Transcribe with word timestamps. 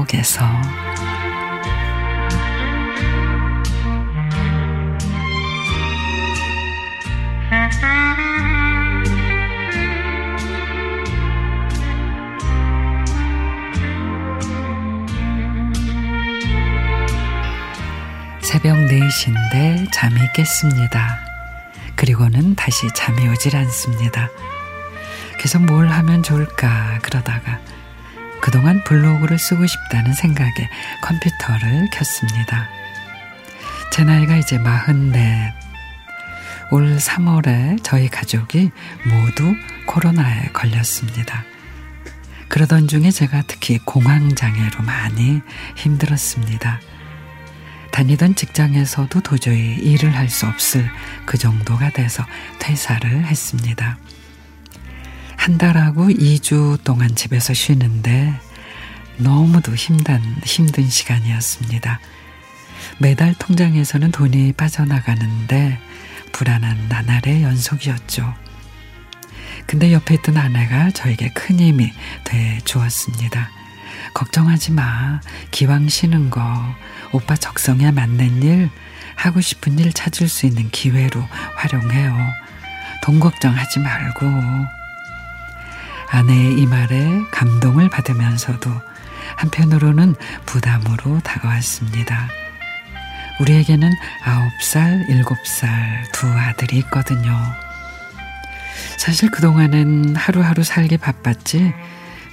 속에서 0.00 0.46
새벽 18.42 18.76
4시인데 18.76 19.92
잠이 19.92 20.18
깼습니다. 20.34 21.18
그리고는 21.94 22.54
다시 22.54 22.88
잠이 22.94 23.28
오질 23.28 23.56
않습니다. 23.56 24.28
계속 25.38 25.64
뭘 25.64 25.88
하면 25.88 26.22
좋을까 26.22 26.98
그러다가 27.02 27.60
그동안 28.40 28.82
블로그를 28.84 29.38
쓰고 29.38 29.66
싶다는 29.66 30.12
생각에 30.12 30.68
컴퓨터를 31.02 31.88
켰습니다. 31.92 32.68
제 33.92 34.04
나이가 34.04 34.36
이제 34.36 34.58
마흔넷. 34.58 35.52
올 36.70 36.96
3월에 36.96 37.80
저희 37.82 38.08
가족이 38.08 38.70
모두 39.04 39.54
코로나에 39.86 40.50
걸렸습니다. 40.52 41.44
그러던 42.48 42.88
중에 42.88 43.10
제가 43.10 43.42
특히 43.46 43.78
공황장애로 43.78 44.82
많이 44.82 45.40
힘들었습니다. 45.76 46.80
다니던 47.90 48.36
직장에서도 48.36 49.20
도저히 49.20 49.74
일을 49.74 50.14
할 50.16 50.28
수 50.28 50.46
없을 50.46 50.88
그 51.26 51.36
정도가 51.38 51.90
돼서 51.90 52.24
퇴사를 52.60 53.24
했습니다. 53.26 53.98
한 55.50 55.58
달하고 55.58 56.10
2주 56.10 56.80
동안 56.84 57.16
집에서 57.16 57.52
쉬는데 57.54 58.32
너무도 59.16 59.74
힘든, 59.74 60.22
힘든 60.44 60.88
시간이었습니다. 60.88 61.98
매달 62.98 63.34
통장에서는 63.34 64.12
돈이 64.12 64.52
빠져나가는데 64.52 65.80
불안한 66.30 66.86
나날의 66.88 67.42
연속이었죠. 67.42 68.32
근데 69.66 69.92
옆에 69.92 70.14
있던 70.14 70.36
아내가 70.36 70.92
저에게 70.92 71.30
큰 71.34 71.58
힘이 71.58 71.92
돼 72.22 72.60
주었습니다. 72.64 73.50
걱정하지 74.14 74.70
마. 74.70 75.20
기왕 75.50 75.88
쉬는 75.88 76.30
거 76.30 76.40
오빠 77.10 77.34
적성에 77.34 77.90
맞는 77.90 78.44
일, 78.44 78.70
하고 79.16 79.40
싶은 79.40 79.80
일 79.80 79.92
찾을 79.92 80.28
수 80.28 80.46
있는 80.46 80.70
기회로 80.70 81.20
활용해요. 81.56 82.16
돈 83.02 83.18
걱정하지 83.18 83.80
말고. 83.80 84.79
아내의 86.10 86.58
이 86.60 86.66
말에 86.66 87.22
감동을 87.30 87.88
받으면서도 87.88 88.70
한편으로는 89.36 90.16
부담으로 90.44 91.20
다가왔습니다. 91.20 92.28
우리에게는 93.40 93.90
아홉 94.24 94.50
살, 94.62 95.06
일곱 95.08 95.38
살두 95.46 96.26
아들이 96.26 96.78
있거든요. 96.78 97.36
사실 98.98 99.30
그동안은 99.30 100.16
하루하루 100.16 100.62
살기 100.62 100.98
바빴지 100.98 101.72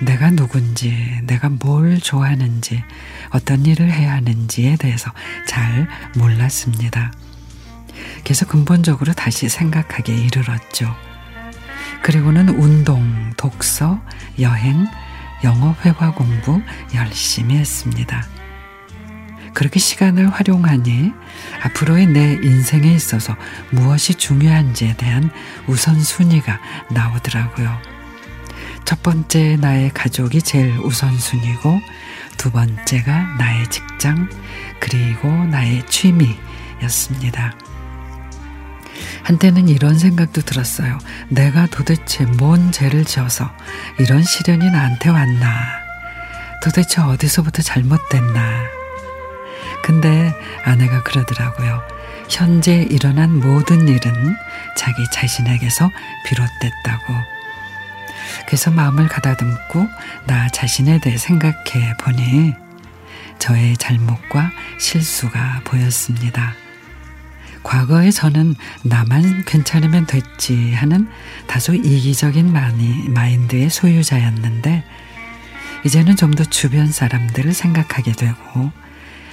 내가 0.00 0.30
누군지, 0.30 1.20
내가 1.24 1.48
뭘 1.48 2.00
좋아하는지, 2.00 2.82
어떤 3.30 3.64
일을 3.64 3.90
해야 3.90 4.14
하는지에 4.14 4.76
대해서 4.76 5.12
잘 5.46 5.88
몰랐습니다. 6.16 7.12
그래서 8.24 8.46
근본적으로 8.46 9.12
다시 9.12 9.48
생각하기에 9.48 10.16
이르렀죠. 10.16 10.94
그리고는 12.02 12.48
운동, 12.48 13.23
독서, 13.44 14.00
여행, 14.40 14.86
영어 15.44 15.76
회화 15.84 16.12
공부 16.12 16.62
열심히 16.94 17.56
했습니다. 17.56 18.26
그렇게 19.52 19.78
시간을 19.78 20.30
활용하니 20.30 21.12
앞으로의 21.62 22.06
내 22.06 22.32
인생에 22.42 22.90
있어서 22.94 23.36
무엇이 23.70 24.14
중요한지에 24.14 24.96
대한 24.96 25.30
우선순위가 25.66 26.58
나오더라고요. 26.90 27.76
첫 28.86 29.02
번째 29.02 29.56
나의 29.60 29.90
가족이 29.90 30.40
제일 30.40 30.78
우선순위고 30.78 31.80
두 32.38 32.50
번째가 32.50 33.36
나의 33.36 33.68
직장 33.68 34.26
그리고 34.80 35.28
나의 35.28 35.84
취미였습니다. 35.86 37.63
한때는 39.24 39.68
이런 39.68 39.98
생각도 39.98 40.42
들었어요. 40.42 40.98
내가 41.28 41.66
도대체 41.66 42.24
뭔 42.24 42.70
죄를 42.70 43.04
지어서 43.04 43.50
이런 43.98 44.22
시련이 44.22 44.70
나한테 44.70 45.08
왔나? 45.08 45.50
도대체 46.62 47.00
어디서부터 47.00 47.62
잘못됐나? 47.62 48.64
근데 49.82 50.32
아내가 50.64 51.02
그러더라고요. 51.02 51.82
현재 52.28 52.86
일어난 52.90 53.38
모든 53.38 53.88
일은 53.88 54.36
자기 54.76 55.04
자신에게서 55.10 55.90
비롯됐다고. 56.26 57.14
그래서 58.46 58.70
마음을 58.70 59.08
가다듬고 59.08 59.88
나 60.26 60.48
자신에 60.48 61.00
대해 61.00 61.16
생각해 61.16 61.96
보니 62.00 62.54
저의 63.38 63.76
잘못과 63.76 64.50
실수가 64.78 65.62
보였습니다. 65.64 66.54
과거에 67.64 68.10
저는 68.12 68.54
나만 68.84 69.44
괜찮으면 69.46 70.06
됐지 70.06 70.72
하는 70.74 71.08
다소 71.48 71.74
이기적인 71.74 72.52
마인드의 72.52 73.70
소유자였는데 73.70 74.84
이제는 75.84 76.14
좀 76.16 76.34
더 76.34 76.44
주변 76.44 76.90
사람들을 76.90 77.52
생각하게 77.52 78.12
되고 78.12 78.70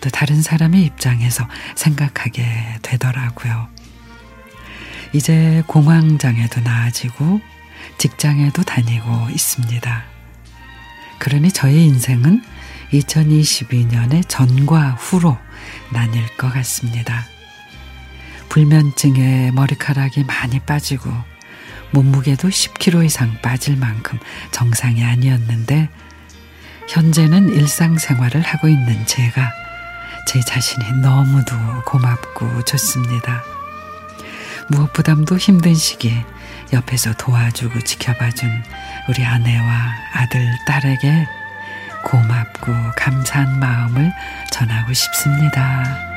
또 0.00 0.10
다른 0.10 0.42
사람의 0.42 0.82
입장에서 0.82 1.48
생각하게 1.74 2.44
되더라고요. 2.82 3.68
이제 5.12 5.62
공황장애도 5.66 6.60
나아지고 6.60 7.40
직장에도 7.98 8.62
다니고 8.62 9.28
있습니다. 9.30 10.04
그러니 11.18 11.52
저의 11.52 11.84
인생은 11.86 12.42
2022년의 12.92 14.28
전과 14.28 14.92
후로 14.92 15.38
나뉠 15.92 16.26
것 16.36 16.52
같습니다. 16.52 17.24
불면증에 18.52 19.50
머리카락이 19.52 20.24
많이 20.24 20.60
빠지고 20.60 21.10
몸무게도 21.92 22.48
10kg 22.48 23.06
이상 23.06 23.40
빠질 23.40 23.78
만큼 23.78 24.18
정상이 24.50 25.02
아니었는데 25.02 25.88
현재는 26.86 27.48
일상생활을 27.48 28.42
하고 28.42 28.68
있는 28.68 29.06
제가 29.06 29.50
제 30.28 30.42
자신이 30.42 31.00
너무도 31.00 31.56
고맙고 31.86 32.66
좋습니다. 32.66 33.42
무엇보다도 34.68 35.38
힘든 35.38 35.74
시기 35.74 36.14
옆에서 36.74 37.14
도와주고 37.14 37.80
지켜봐준 37.80 38.50
우리 39.08 39.24
아내와 39.24 39.94
아들, 40.12 40.46
딸에게 40.66 41.26
고맙고 42.04 42.70
감사한 42.98 43.58
마음을 43.58 44.12
전하고 44.50 44.92
싶습니다. 44.92 46.12